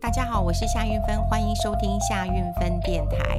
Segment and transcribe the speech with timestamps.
[0.00, 3.38] 大家好，我是夏运芬，欢迎收听夏运芬电台。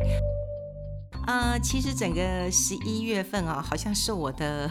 [1.25, 4.69] 呃，其实整个十一月份啊，好像是我的。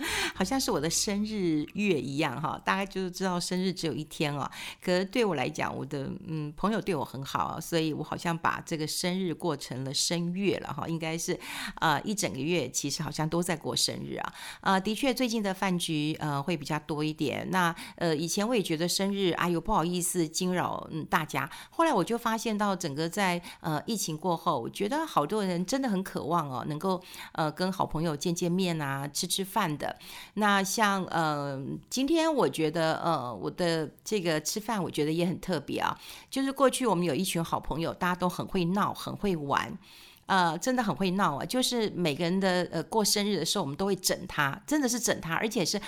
[0.34, 4.50] 好像是我的生日月一样哈，大概就是知道生日只有一天哦。
[4.82, 10.88] 可是对我来讲，我的嗯朋友对我很好，所以我好像把这个生日过成了生月了哈。
[10.88, 11.38] 应该是
[11.80, 14.32] 呃一整个月，其实好像都在过生日啊。
[14.62, 17.48] 呃，的确最近的饭局呃会比较多一点。
[17.50, 29.59] 那呃以前我也觉得生日哎呦不好意思惊扰嗯大家，后来我就发现到整个在呃疫情过后，我觉得好多人真的很渴望哦，能够呃跟好朋友见见面啊，吃吃饭。
[29.60, 29.94] 饭的
[30.34, 35.94] 那像呃，今天我觉得呃，我的这个吃饭我觉得也很特别啊。
[36.30, 39.76] 就是过去我们有一群好朋友，大家都很会闹，很会玩，
[40.24, 41.44] 呃，真的很会闹啊。
[41.44, 45.78] 就是每个人的呃过生日的时候，我们都会整他，真的是整他，而且是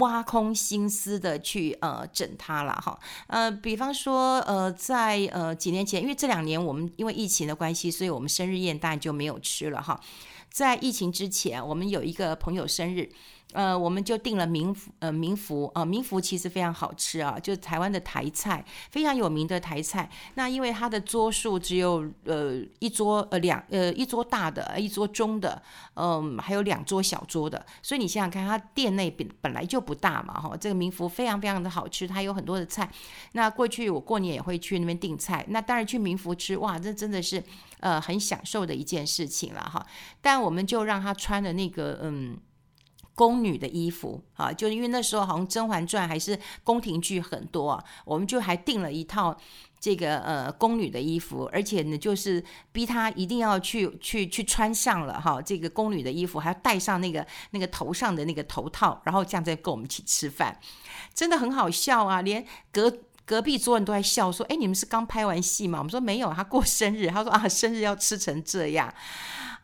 [0.00, 2.98] 挖空心思的去呃整他了哈。
[3.28, 9.98] 呃，比方说呃，在呃几年前，因为这两年我们因为疫情的关系，所以我们生日宴当然就没有吃了哈。
[10.52, 13.10] 在疫情之前，我们有一个朋友生日，
[13.52, 20.08] 呃，我们就订了明福，呃，民福，呃，明福其实非常好吃啊，就是台湾的台菜，非常有名的台菜。
[20.34, 25.62] 那因为它的桌数只有呃一桌，呃两，呃一桌大的，一桌中的，
[25.94, 32.90] 嗯、还有两桌小桌的，所以你想想看，它店内本本来就不大嘛，哈，这个民福非常非常的好吃，它有很多的菜。
[33.32, 37.42] 那过去我过年也会去那边订菜，那当然去民福吃，哇，这真的是
[37.80, 39.84] 呃很享受的一件事情了哈。
[40.20, 42.36] 但我们就让他穿的那个嗯
[43.14, 49.36] 宫女的衣服啊，就因为那时候好像《甄嬛传》还是宫廷剧很多啊，我们就还订了一套
[49.78, 60.58] 这个呃宫女的衣服，而且呢就是逼她一定要去去去穿上了哈，这个宫女的衣服还要戴上那个那个头上的那个头套，然后这样再跟我们一起吃饭，
[61.14, 62.92] 真的很好笑啊，连隔
[63.24, 68.92] 隔壁桌人都在笑说：“哎，你们是刚拍完戏吗？”我们说没有，他过生日，他说啊，生日要吃成这样。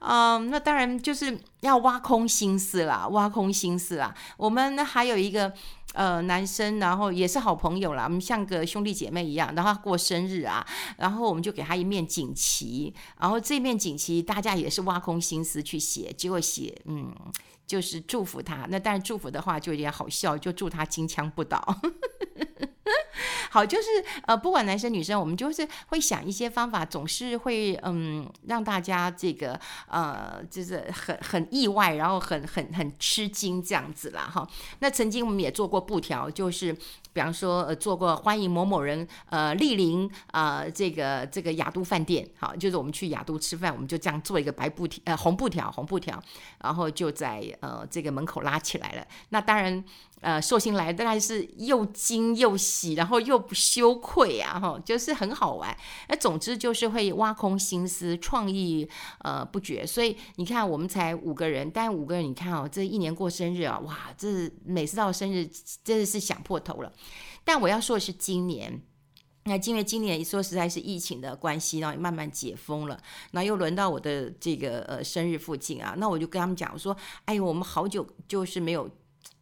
[0.01, 4.15] 嗯，那当然就是要挖空心思啦，挖空心思啦。
[4.37, 5.53] 我们还有一个
[5.95, 9.53] 呃男生，然后也是好朋友啦，我们像个兄弟姐妹一样。
[9.57, 10.65] 然后他过生日啊，
[10.99, 17.13] 然后我们就给他一面锦旗，然后这面锦旗大家也是挖空心思去写，结果写嗯
[17.69, 18.67] 就是祝福他。
[18.69, 21.63] 那当然祝福的话就有点好笑，就祝他金枪不倒。
[23.51, 23.89] 好，就是
[24.27, 34.47] 呃，不管男生女生，我们就是会想一些方法，总是会嗯让大家这个呃，就是很很意外，然后很很很吃惊这样子啦哈。
[34.81, 36.73] 那曾经我们也做过布条，就是
[37.13, 46.23] 比方说呃做过欢迎某某人呃莅临啊这个这个雅都饭店，好，就是我们去雅都吃饭，我们就这样做一个白布条呃红布条红布条，
[46.63, 49.07] 然后就在呃这个门口拉起来了。
[49.31, 49.85] 那当然。
[50.21, 55.73] 呃，寿星来当然是又惊又喜，然后又不羞愧啊，哈，就是很好玩。
[56.09, 58.89] 那总之就是会挖空心思，创意
[59.21, 59.87] 呃不绝。
[59.87, 65.49] 所以你看，我们才五个人，但五个人你看哦，这一年过生日啊，哇，这每次到生日
[65.85, 66.93] 真的是想破头了。
[67.45, 68.83] 但我要说的是，今年
[69.49, 73.01] 那因为今年说实在是疫情的关系，然后慢慢解封了，
[73.33, 78.89] 那又轮到我的这个呃生日附近啊，那我就跟他们讲我说，哎呦，我们好久就是没有。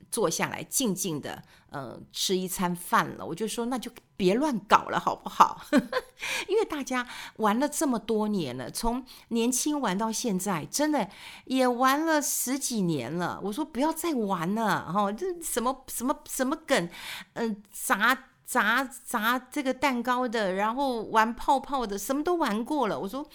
[0.08, 3.26] 坐下来静静的，呃，吃一餐饭了。
[3.26, 5.60] 我就说，那就别乱搞了，好不好？
[6.48, 7.06] 因为大家
[7.38, 11.10] 玩了这么多年了，从年轻玩到现在，真的
[11.46, 13.38] 也玩了十几年了。
[13.42, 16.88] 我说不要再玩了，哈，这什么什么什么梗，
[17.34, 22.98] 嗯、呃，砸砸砸这个蛋糕的，然后玩泡泡的，什么都玩过了。
[22.98, 23.28] 我说。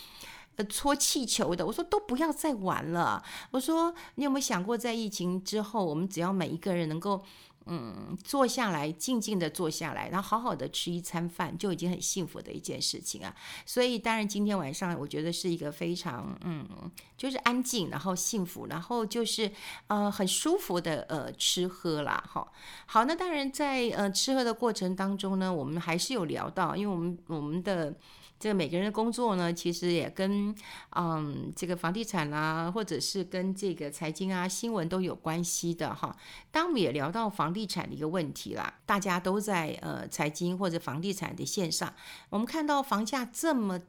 [0.58, 3.24] 呃，搓气球的，我说都不要再玩了。
[3.52, 7.24] 我说，你有没有想过，在疫情之后，我们只要每一个人能够，
[7.66, 13.36] 嗯，坐下来，静静的坐下来，然后好好的吃一餐饭，就已经很幸福的一件事情啊。
[13.66, 16.68] 所以，当然今天晚上，我觉得是一个非常，嗯，
[17.16, 19.52] 就是安静，然后幸福，然后就是
[19.88, 22.24] 呃很舒服的呃吃喝啦。
[22.28, 22.48] 哈。
[22.88, 27.96] 好，那当然在呃吃喝的过程当中呢，我们还是有聊到，因为我们我们的。
[28.42, 30.54] 这个每个人的工作呢，其实也跟
[30.96, 36.18] 嗯这个房地产啊，或者是跟这个财经啊、新闻都有关系的哈。
[36.52, 41.94] 当我们也聊到房地产的一个问题啦，大家都在呃财经或者房地产的线上，
[42.30, 43.80] 我们看到房价这么。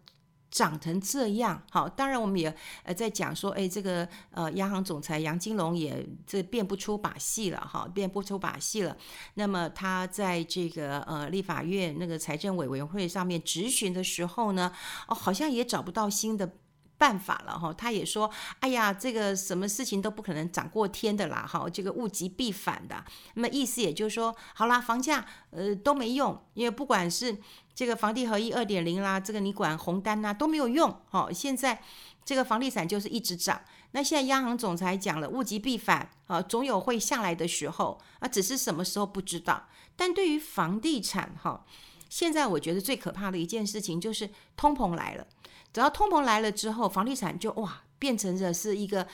[0.53, 2.55] 长成这样，好，当然我们也
[2.85, 8.95] 呃在讲说，哎，这个呃央行总裁杨金龙也这变不出把戏了，哈，变不出把戏了。
[9.35, 14.71] 那么他在这个呃立法院那个财政委员会上面质询的时候呢，
[15.09, 16.53] 哦，好像也找不到新的。
[16.99, 17.73] 办法了哈。
[17.73, 23.05] 他也说，哎呀，这个什么事情都不可能涨过天的啦哈，这个物极必反的。
[23.35, 27.37] 那么意思也就是说，好啦，房价呃都没用，因为不管是
[27.75, 30.95] 这个房地合一二点零啦，这个你管红单呐都没有用。
[31.09, 31.83] 好，现在
[32.25, 33.61] 这个房地产就是一直涨。
[33.93, 39.69] 那现在央行总裁讲了，物极必反啊，总有会下来的时候啊，只是什么时候不知道。
[39.97, 41.65] 但对于房地产哈，
[42.09, 45.27] 现在我觉得最可怕的一件事情就是通膨来了。
[45.73, 49.07] 只要通膨来了之后，房地产就哇变成了是一个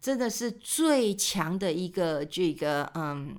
[0.00, 3.36] 真的是最强的一个这个嗯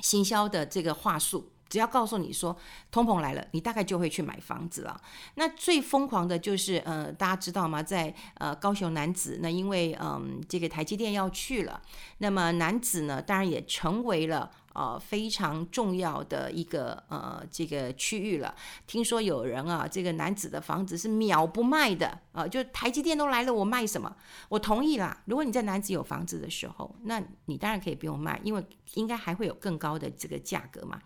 [0.00, 1.51] 行销的这个话术。
[1.72, 2.54] 只要告诉你说
[2.90, 5.00] 通膨来了，你大概就会去买房子了。
[5.36, 7.82] 那最疯狂的就是，呃，大家知道吗？
[7.82, 11.80] 在呃高雄男子，那因为嗯、这个台积电要去了，
[12.18, 18.54] 那么男子呢，当然也成为了呃非常重要的一个呃这个区域了。
[18.86, 24.14] 听说有人啊，这个男子的房子是秒不卖的啊、呃，就台积电都来了，我卖什么？
[24.50, 25.22] 我同意啦。
[25.24, 31.00] 如果你在男子有房子的时候，那你当然可以不用卖，因为应该还会有更高的这个价格嘛。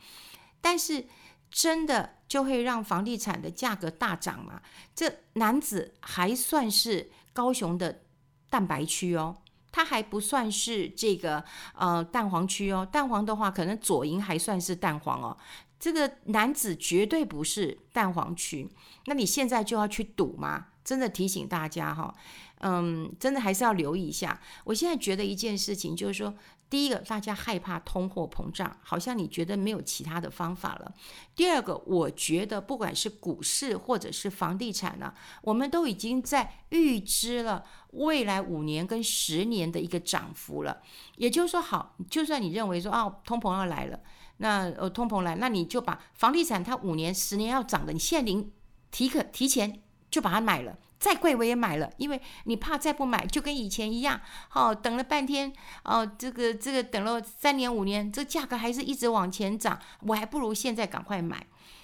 [0.60, 1.06] 但是
[1.50, 4.60] 真的就会让房地产的价格大涨吗？
[4.94, 8.02] 这男子还算是高雄的
[8.50, 9.36] 蛋白区哦，
[9.70, 11.44] 它还不算是这个
[11.74, 12.86] 呃蛋黄区哦。
[12.90, 15.36] 蛋黄的话，可能左营还算是蛋黄哦。
[15.78, 18.68] 这个男子绝对不是蛋黄区。
[19.04, 20.68] 那你现在就要去赌吗？
[20.86, 22.14] 真的提醒大家哈，
[22.60, 24.40] 嗯，真的还是要留意一下。
[24.64, 26.32] 我现在觉得一件事情就是说。
[26.68, 30.92] 第一个，大家害怕通货膨胀，好像你觉得没有其他的方法了。
[31.36, 40.82] 第二个，我觉得不管是股市或者是房地产呢，我们都已经在预知了未来五年跟十年的一个涨幅了。
[41.18, 44.00] 也就是说，好，就算你认为说啊，通膨要来了，
[44.38, 48.50] 那呃，通膨来，那你就把房地产它五年、十年要涨的，你现在临
[48.90, 49.84] 提可提前
[50.16, 50.74] 就把它买了。
[50.98, 54.18] 再贵我也买了，因为你怕再不买，就跟以前一样，
[54.54, 55.52] 哦，等了半天，
[55.84, 61.36] 哦，这个这个等了三年五年，这价格还是一直往前涨，我还不如现在赶快买，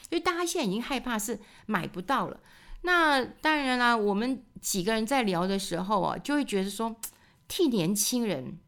[0.08, 2.40] 因为大家现在已经害怕是买不到了。
[2.80, 6.96] 那当然啦，我们几个人在聊的时候啊，就会觉得说，
[7.46, 8.58] 替年轻人，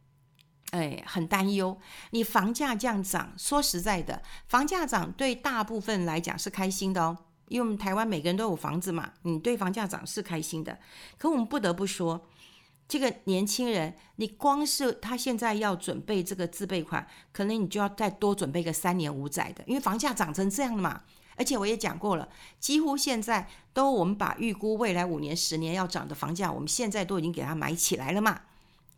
[0.72, 1.80] 哎，很担忧。
[2.10, 7.16] 你房价这样涨，说实在的，房价涨对大部分来讲是开心的哦。
[7.48, 10.78] 因为我们台湾每个人都有房子嘛，你对房价涨是开心的。
[11.18, 12.26] 可我们不得不说，
[12.88, 21.02] 这个年轻人，你光是他现在要准备这个自备款，可能你就要再多准备个三年五载的，因为房价涨成这样的嘛。
[21.36, 22.28] 而且我也讲过了，
[22.60, 28.40] 几乎现在都我们把预估未来五年、十年要涨的房价，我们现在都已经给它买起来了嘛。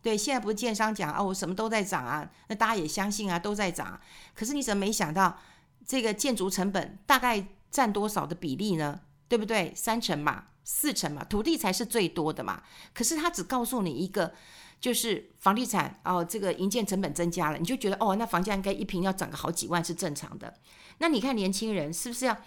[0.01, 3.99] 对，现在不是建商讲啊，我什么都在涨啊，那大家也相信啊，都在涨。
[4.35, 5.37] 可是你怎么没想到，
[5.85, 7.45] 这个建筑成本大概？
[7.69, 9.01] 占多少的比例呢？
[9.27, 9.73] 对不对？
[9.75, 12.63] 三成嘛，四成嘛，土地才是最多的嘛。
[12.93, 14.33] 可是他只告诉你一个，
[14.79, 20.53] 就是房地产哦，这个营建成本增加了，你就觉得哦，那房价应该一平要涨个好几万是正常的。
[20.99, 22.37] 那你看年轻人是不是要，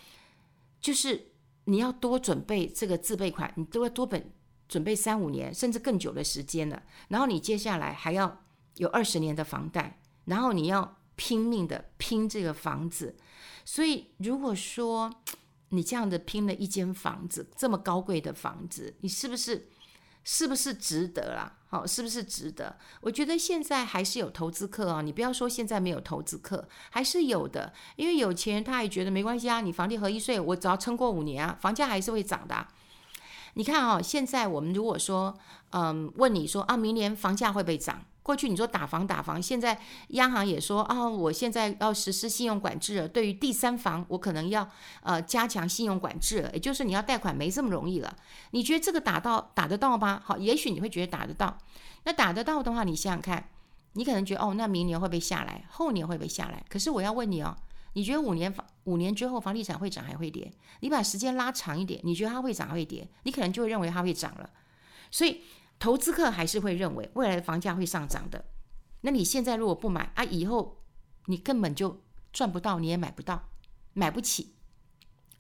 [0.81, 1.32] 就是
[1.64, 4.32] 你要多准备这个自备款，你都要多本
[4.67, 6.82] 准备三五年甚至更久的时间了。
[7.08, 8.43] 然后你接下来还要
[8.76, 13.14] 有二十年的房贷，然后你要拼命的拼这个房子。
[13.62, 15.12] 所以，如果说
[15.69, 19.69] 你这样的拼了一间房子，这么高贵的房子，你是不是
[20.25, 21.58] 是不是值得啦？
[21.69, 22.75] 好，是不是值得？
[23.02, 27.75] 我觉得现在还是有投资客啊，你不要说现在没有投资客，还是有的。
[27.96, 32.67] 因为有钱人他也觉得没关系啊，你房地合一税，我只要撑过五年啊，房价还是会涨的。
[33.55, 35.36] 你看啊，现在我们如果说，
[35.72, 38.03] 嗯，问你说啊，明年房价会不会涨？
[38.31, 39.77] 过去你说打房打房，现在
[40.10, 43.08] 央行也说啊，我现在要实施信用管制了。
[43.08, 44.70] 对于第三房，我可能要
[45.03, 48.17] 呃加强信用管制了，也就是你要贷款没这么容易了。
[48.53, 50.22] 你觉得这个打到打得到吗？
[50.25, 51.58] 好，也许你会觉得打得到。
[52.05, 53.49] 那打得到的话，你想想看，
[53.94, 55.65] 你可能觉得哦，那明年会不会下来？
[55.69, 56.65] 后年会不会下来？
[56.69, 57.56] 可是我要问你哦，
[57.94, 60.53] 你觉得五年房五年之后房地产会涨还会跌？
[60.79, 63.08] 你把时间拉长一点，你觉得它会涨还会跌？
[63.25, 64.49] 你可能就会认为它会涨了。
[65.10, 65.41] 所以。
[65.81, 68.44] 投资客还是会认为未来的房价会上涨的，
[69.01, 70.84] 那你现在如果不买啊，以后
[71.25, 73.49] 你根本就赚不到，你也买不到，
[73.94, 74.55] 买不起，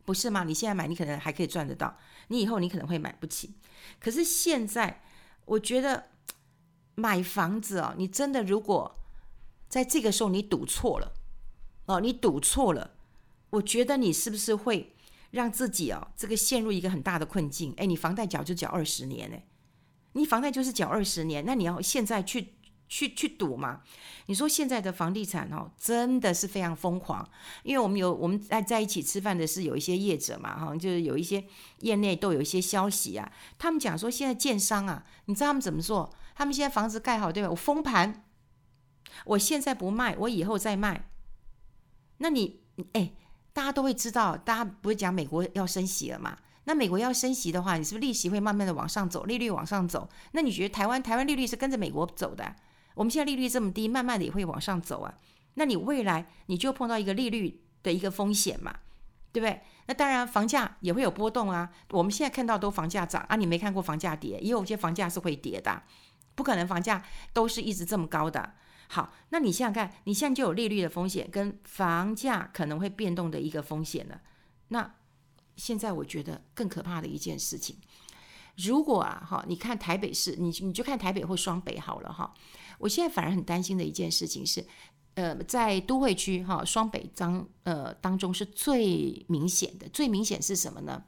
[0.06, 0.44] 不是吗？
[0.44, 3.54] 你现在买，你可能还可以赚得到，你以后你可能会买不起。
[3.98, 5.02] 可是现在，
[5.44, 6.08] 我觉得
[6.94, 8.98] 买房子哦，你真的如果
[9.68, 11.12] 在这个时候你赌错了
[11.84, 12.92] 哦，你赌错了，
[13.50, 14.96] 我觉得你是不是会
[15.32, 17.74] 让自己哦这个陷入一个很大的困境？
[17.76, 19.46] 哎，你房贷缴就缴二十年哎。
[20.12, 22.54] 你房贷就是缴二十年，那你要现在去
[22.88, 23.82] 去去赌嘛？
[24.26, 27.28] 你说现在的房地产哦，真的是非常疯狂。
[27.62, 31.44] 因为我们有我们在在一起吃饭的是有一些业者嘛，哈，就是有一些
[31.80, 33.32] 业内都有一些消息啊。
[33.58, 36.12] 他们讲说现在建商啊，你知道他们怎么做？
[36.34, 37.50] 他们现在房子盖好，对吧？
[37.50, 38.24] 我封盘，
[39.26, 41.10] 我现在不卖，我以后再卖。
[42.18, 42.60] 那你
[42.92, 43.12] 哎，
[43.52, 46.38] 大家都会知道，大家不会讲美国要升息了嘛？
[46.64, 50.08] 那美国要升息的话，你是不是利息会慢慢的往上走，利率往上走？
[50.32, 52.54] 那你觉得台湾台湾利率是跟着美国走的？
[52.94, 55.14] 我们现在利率这么低，慢慢的也会往上走啊。
[55.54, 58.74] 那你未来你就碰到一个利率的一个风险嘛，
[59.32, 59.62] 对不对？
[59.86, 61.70] 那当然房价也会有波动啊。
[61.90, 65.82] 我们现在看到都房价涨啊，你没看过房价跌，也有些房价是会跌的，
[66.34, 67.02] 不可能房价
[67.32, 68.52] 都是一直这么高的。
[68.88, 74.20] 好，那你想想看，你现在就有利率的风险跟房价可能会变动的一个风险了。
[74.68, 74.94] 那
[75.60, 77.76] 现在我觉得更可怕的一件事情，
[78.56, 82.32] 如果啊哈，你看台北市，你你就看台北或双北好了哈。
[82.78, 84.64] 我现在反而很担心的一件事情是，
[85.14, 91.04] 呃，在都会区哈双北当呃当中是最明显的，最明显是什么呢？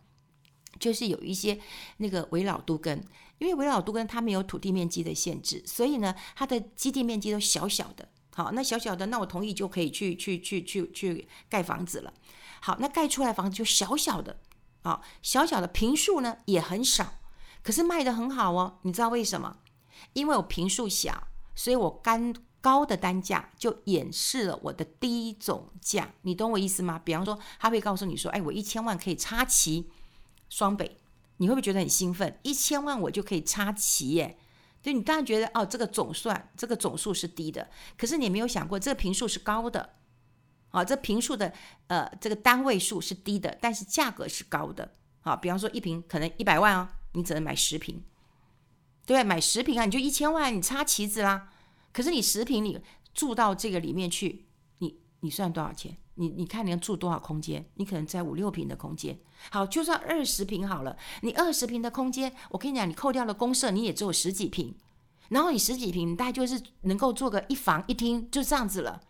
[0.78, 1.58] 就是有一些
[1.96, 2.94] 那个围老都更，
[3.38, 8.06] 因为围老都更它没有土地面积的限制，所以呢，它的基地面积都小小的。
[8.34, 12.12] 好，那小小的，那我同意就可以去去去去去盖房子了。
[12.60, 14.38] 好，那盖出来房子就小小的，
[14.82, 17.14] 啊，小小的坪数呢也很少，
[17.62, 18.78] 可是卖得很好哦。
[18.82, 19.58] 你知道为什么？
[20.14, 26.14] 因为我坪数小，所以我干高的单价就掩饰了我的低总价。
[26.22, 26.98] 你懂我意思吗？
[26.98, 29.90] 比方说，他会告诉你说：“哎，我一千万可以插旗
[30.48, 30.98] 双北，
[31.36, 32.38] 你会不会觉得很兴奋？
[32.42, 34.38] 一千万我就可以插旗耶？
[34.82, 39.94] 就，你当然觉得哦，这个总算这个总数是低的，可是你没有想过，这个平数是高的。”
[40.72, 41.52] 啊，这平数的
[41.88, 44.94] 呃，这个单位数是低的，但是价格是高的。
[45.20, 48.02] 好，比方说一瓶可能一百万哦，你只能买十瓶，
[49.04, 51.52] 对，买十瓶啊，你就一千万，你插旗子啦。
[51.92, 52.80] 可是你十瓶你
[53.12, 54.46] 住到这个里面去，
[54.78, 55.98] 你你算多少钱？
[56.14, 57.64] 你你看你要住多少空间？
[57.74, 59.18] 你可能在五六平的空间。
[59.50, 64.74] 好，就算二十平好了，你二十平的空间，我跟你讲，你扣掉了公设，你也只有十几平。
[65.28, 69.00] 然后你十几平，你大概就是能够做个一房一厅，就这样子了。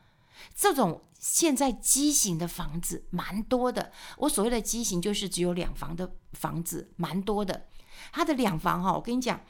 [0.54, 1.02] 这种。
[1.23, 7.68] 现在畸形的房子蛮多的，我所谓的畸形就是只有两房的房子，蛮多的。
[8.11, 9.40] 它的两房哈，我跟你讲，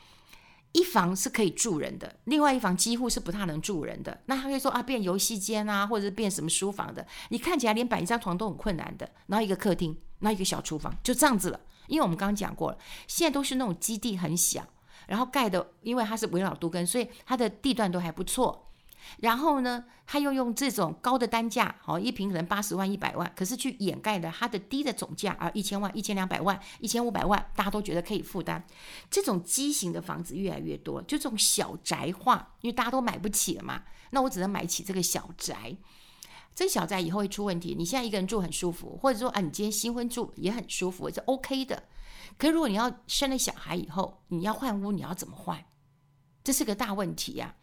[0.73, 4.23] 一房是可以住人的，另外一房几乎是不太能住人的。
[4.26, 9.09] 那他会说啊，变游戏间啊，或者是变什么书房的，你看起来连摆一张床都很困难的。
[9.26, 11.61] 然后一个客厅，然后一个小厨房，就这样子了。
[11.88, 14.67] 因为我们刚刚讲过了，现在都是那种基地很小，
[15.07, 18.72] 然后盖的，因为它是围绕都更，所以它的地段都还不错。
[19.21, 28.64] 然后呢，他又用这种高的单价，好，一坪可能八十万、一百万，可是去掩盖了它的低的总价啊，一千万、一千两百万、一千五百万，大家都觉得可以负担。
[29.11, 35.76] 这种畸形的房子越来越多，就这种小宅化，因为大家都买不起了嘛，那我只能买起这个小宅。
[36.54, 37.75] 这小宅以后会出问题。
[37.75, 41.83] 你现在一个人住很舒服，或者说啊，你今天新婚住也很舒服，是 OK 的。
[42.37, 45.64] 可是如果你要生了小孩以后，你要换屋，你要怎么换？
[46.45, 47.54] 这是个大问题呀。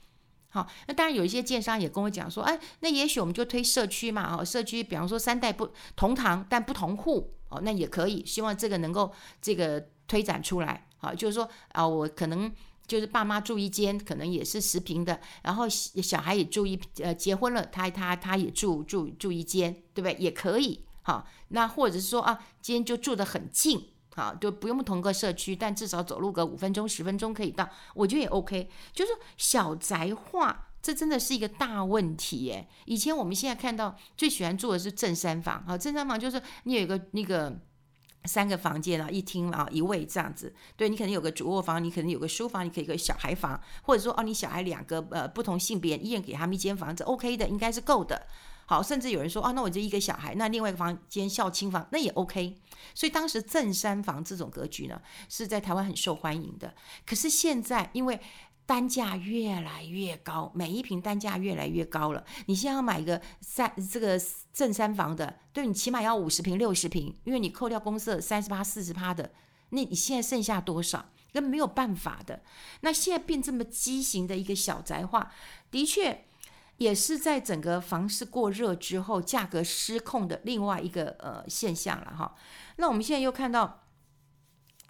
[0.51, 12.51] 好，那当然有一些建商也跟我讲说，哎，那也许我们就推社区嘛，哦，社区，比方说三代不同堂但不同户，哦，那也可以，希望这个能够这个推展出来，好，就是说啊，我可能
[12.87, 20.15] 就是爸妈住一间，可能也是十平的，然后小孩也住一，呃，结婚了，他他他也住住住一间，对不对？
[20.15, 23.89] 也可以，好，那或者是说啊，今天就住得很近。
[24.19, 28.69] 啊，就不用同个社区，但至少走路个五分钟、十分钟可以到，我觉得也 OK。
[28.91, 32.67] 就是小宅化，这真的是一个大问题耶。
[32.85, 37.57] 以前我们现在看到最喜欢住的是正三房，啊，正三房就是你有一个那个
[38.25, 40.53] 三个房间啊，一厅啊，一卫这样子。
[40.75, 48.27] 对，你可能有个主卧房，你可能有个书房，你可以有个小孩房，或者说哦，你小孩两个呃不同性别，一人给他们一间房子，OK 的，应该是够的。
[48.69, 52.55] 好，甚至有人说啊，那我就一个小孩，那另外一个房间孝亲房，那也 OK。
[52.93, 56.75] 所以当时正三房这种格局呢，是在台湾很受欢迎的。
[57.03, 58.21] 可是现在因为
[58.67, 62.23] 单价越来越高，每一坪单价越来越高了。
[62.45, 64.21] 你现在要买一个三这个
[64.53, 69.31] 正三房的，对，你起码要五十平、六十平，因为你扣掉公设三十八、四十趴的，
[69.69, 71.09] 那你现在剩下多少？
[71.33, 72.43] 根本没有办法的。
[72.81, 75.31] 那现在变这么畸形的一个小宅化，
[75.71, 76.25] 的确。
[76.79, 82.35] 也是在整个房市过热之后，价格失控的另外一个呃现象了哈。
[82.77, 83.83] 那我们现在又看到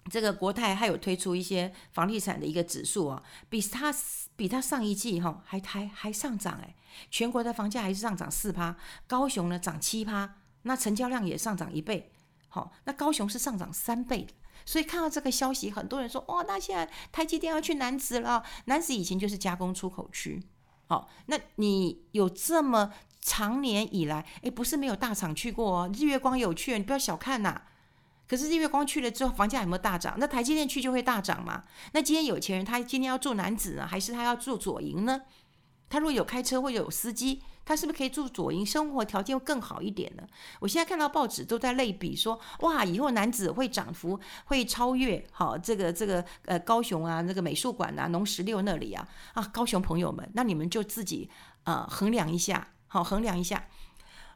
[0.08, 3.94] 这个国泰还有推出一些房地产的一个指数啊，比它
[4.36, 6.74] 比它上一季哈还还还上涨哎，
[7.10, 12.12] 全国的房价还是上涨四趴，高雄呢涨七趴，那成交量也上涨一倍，
[12.48, 14.26] 好，那高雄是上涨三倍。
[14.64, 20.40] 所以看到这个消息，很多人说哦，那现在台积电要去南子了，南子以前就是加工出口区。
[20.90, 27.62] 好，那你有这么长年以来，哎，不是没有大厂去过哦，日月光有去，你不要小看呐。
[28.26, 30.16] 可是日月光去了之后，房价有没有大涨？
[30.18, 31.62] 那台积电去就会大涨吗？
[31.92, 35.22] 那今天有钱人他今天要做男子呢，还是他要做左营呢？
[35.90, 40.22] 他如果有开车或者有司机，他是不是可以住左营，生活条件会更好一点呢？
[40.60, 51.28] 我现在看到报纸都在类比说，哇，以后男子会涨幅会超越好这个这个呃高雄啊那个美术馆啊农十六那里啊啊高雄朋友们，那你们就自己
[51.64, 53.66] 呃衡量一下，好衡量一下。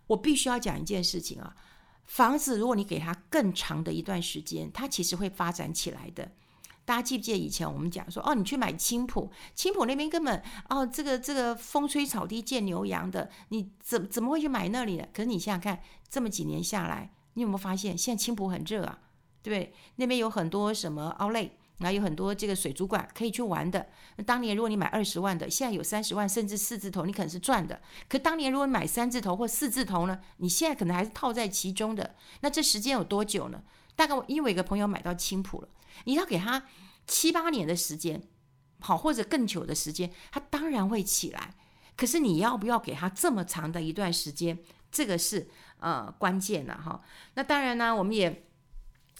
[0.09, 1.57] 我必须要讲一件事情啊，
[2.05, 6.33] 房子如果你给它更长的一段时间，它其实会发展起来的。
[6.85, 15.07] 大家记不记得以前我们讲说，哦，你去买青浦，青浦那边根本哦，这个这个风吹草低见牛羊的，你怎怎么会去买那里呢？
[15.13, 18.99] 可是你想想看，这么几年下来，你有没有发现现在青浦很热啊？
[19.43, 19.75] 对不对？
[19.97, 23.87] 那边有很多什么 Outlet，然后有很多这个水族馆可以去玩的。
[24.17, 27.81] 那当年如果你买二十万的，现在有三十万甚至四字头，你可能是赚的。
[28.09, 32.15] 可当年如果你买三字头或四字头呢，你现在可能还是套在其中的。
[32.41, 33.63] 那这时间有多久呢？
[33.97, 35.69] 大概因为我一个朋友买到青浦了。
[36.05, 36.65] 你要给他
[37.07, 38.23] 七八年的时间，
[38.81, 41.55] 好，或者更久的时间，他当然会起来。
[41.97, 44.59] 可是你要不要给他这么长的一段时间？
[44.91, 45.49] 这个是
[45.79, 47.03] 呃关键了哈。
[47.35, 48.47] 那当然呢，我们也。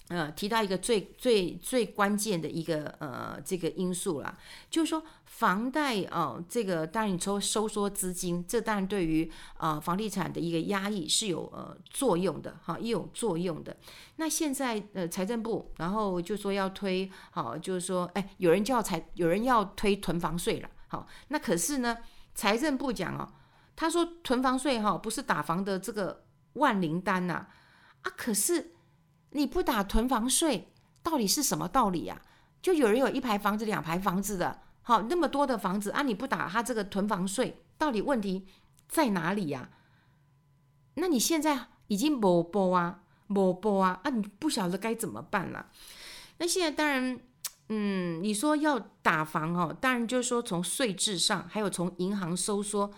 [0.09, 4.37] 呃，提到一个最最最关键的一个呃这个因素啦，
[4.69, 13.75] 就是说房贷哦、这个当然你说收缩资金，这当然对于呃房地产的一个压抑是有呃作用的哈，也有作用的。
[14.17, 21.97] 那现在呃财政部然后就说要推好，就是说哎，有人叫财，有人要推囤房税了，好，那可是呢，
[22.35, 23.27] 财政部讲哦，
[23.75, 27.47] 他说囤房税哈不是打房的这个万灵丹呐，
[28.03, 28.73] 啊，可是。
[29.35, 30.71] 你不打囤房税，
[31.03, 32.21] 到底是什么道理呀？
[32.61, 38.47] 就有人有一排房子、两排房子的，好，那么多的房子啊，你不打他这个囤房税，到底问题
[38.87, 39.69] 在哪里呀？
[40.95, 45.69] 那你现在已经没拨啊，没拨啊，啊，你不晓得该怎么办了。
[46.37, 47.19] 那现在当然，
[47.67, 52.89] 嗯，你说要打房哦，当然就是说从税制上，还有从银行收缩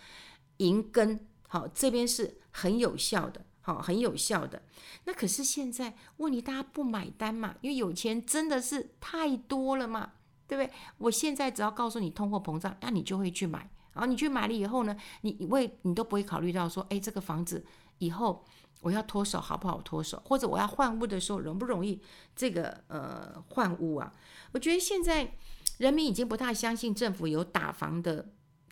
[0.57, 3.43] 银根，好，这边是很有效的。
[3.67, 4.61] 好，很有效的。
[5.03, 7.53] 那可是现在问题，大家不买单嘛？
[7.59, 10.13] 因为有钱真的是太多了嘛，
[10.47, 10.73] 对不对？
[10.99, 13.69] 我现在只要告诉你通货膨胀，那你就会去买。
[13.91, 17.65] 然后你去买了以后呢，你为你都不会考虑到说，哎，这个房子
[17.97, 18.45] 以后
[18.79, 22.01] 我要脱手好不好脱手，或者我要换屋的时候容不容易
[22.37, 24.13] 这个呃换屋啊？
[24.53, 25.35] 我觉得现在
[25.79, 28.29] 人民已经不太相信政府有打房的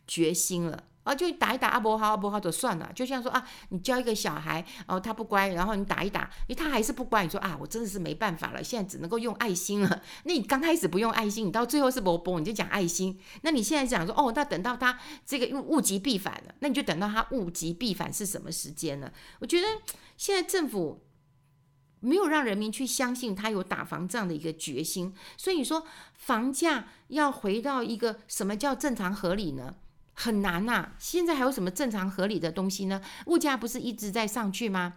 [0.08, 0.86] 决心了。
[1.06, 2.92] 啊，就打一打阿伯好，阿伯好就算了。
[2.96, 7.24] 就像说啊，你教一个小孩，哦，他不乖，然后你打一打，诶，他还是不乖。
[7.24, 10.02] 你说啊，我真的是没办法了，现在只能够用爱心了。
[10.26, 13.20] 那你刚开始不用爱心，你到最后是不崩，你就讲爱心。
[13.44, 19.12] 那你现在讲说，哦，那等到他这个物极必反了，那你就等到他物极必反是什么时间呢？
[19.40, 19.68] 我觉得
[20.18, 21.06] 现在政府
[22.00, 29.76] 没有让人民去相信他有打房这样的一个决心，所以你说房价要回到一个什么叫正常合理呢？
[30.16, 33.02] 很难呐、现在还有什么正常合理的东西呢？
[33.28, 34.96] 物价不是一直在上去吗？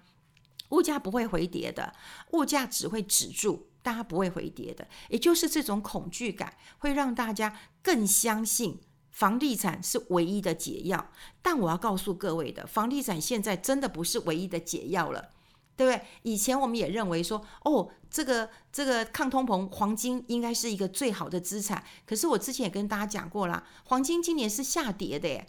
[0.71, 1.93] 物价不会回跌的，
[2.31, 4.87] 物价只会止住，大家不会回跌的。
[5.09, 8.79] 也就是这种恐惧感，会让大家更相信
[9.11, 11.11] 房地产是唯一的解药。
[11.43, 15.31] 但我要告诉各位的，房地产现在真的不是唯一的解药了。
[15.79, 16.03] 对不对？
[16.25, 21.85] 以前我们也认为说，哦，这个这个抗通膨，黄金应该是一个最好的资产。
[22.05, 25.47] 可是我之前也跟大家讲过了，黄金今年是下跌的，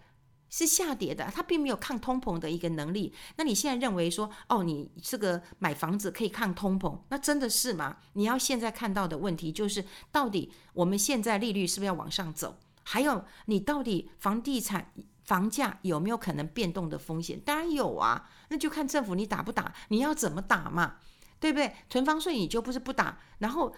[0.47, 3.11] 是下跌的，它并没有抗通膨的一个能力。
[3.37, 7.97] 那你现在认为说，哦，你这个买房子可以抗通膨，那真的是吗？
[8.13, 12.55] 你要现在看到的问题就是，到底我们现在利率是不是要往上走？
[12.83, 14.93] 还有，你到底房地产？
[15.29, 17.39] 房价有没有可能变动的风险？
[17.45, 20.95] 当然有啊，那就看政府你打不打，你要怎么打嘛，
[21.39, 21.71] 对不对？
[21.87, 23.71] 囤房税你就不是不打，然后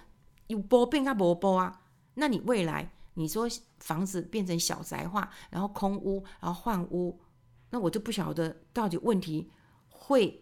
[0.47, 1.81] 有波变它波波啊，
[2.13, 7.19] 那你未来你说房子变成小宅化，然后空屋，然后换屋，
[7.71, 9.51] 那我就不晓得到底问题
[9.89, 10.41] 会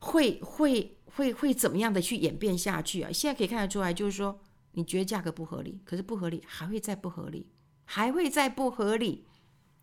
[0.00, 3.12] 会会会会怎么样的去演变下去啊？
[3.12, 4.40] 现在可以看得出来，就是说
[4.72, 7.46] 你觉得价格不合理，可是不合理还会再不合理，
[7.84, 9.28] 还会再不合理。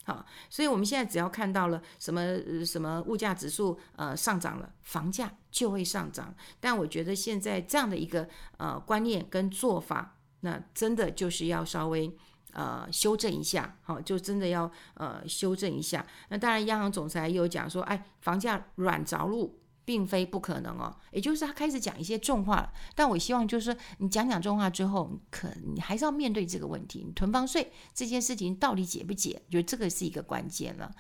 [0.10, 6.34] 啊，所以我们现在只要看到了什么什么物价指数呃上涨了，房价就会上涨。
[6.60, 12.12] 但我觉得现在这样的一个呃观念跟做法，那真的就是要稍微
[12.54, 13.78] 呃修正一下。
[13.84, 16.06] 好，就真的要呃修正一下。
[16.30, 19.60] 那当然，央行总裁也有讲说，哎，房价软着陆。
[19.90, 20.96] 并非不可能哦。
[21.10, 29.42] 也就是他开始讲一些重话了，但我希望就是说，你讲讲重话之后，可你还是要面对这个问题，你囤房税这件事情到底解不解？
[29.50, 30.92] 就这个是一个关键了。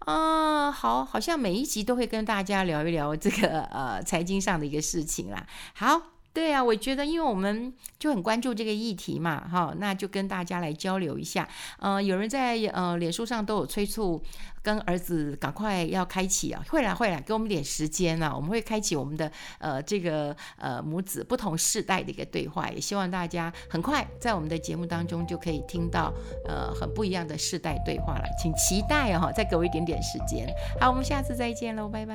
[0.00, 5.46] 啊、好，好像每一集都会跟大家聊一聊这个呃财经上的一个事情啦。
[5.72, 6.19] 好。
[6.32, 11.48] 对啊，我觉得，因为我们就很关注这个议题嘛，哈，那就跟大家来交流一下。
[11.78, 14.22] 呃，有人在呃脸书上都有催促，
[14.62, 26.12] 跟儿子赶快要开启啊，会啦会啦，给我们点时间啊，我们会开启我们的呃这个呃母子不同世代的一个对话，也希望大家很快在我们的节目当中就可以听到
[26.46, 30.46] 呃很不一样的世代对话了，请期待哦，再给我一点点时间。
[30.80, 32.14] 好，我们下次再见喽，拜拜。